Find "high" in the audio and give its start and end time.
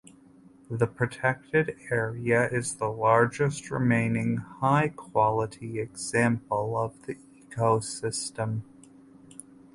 4.37-4.87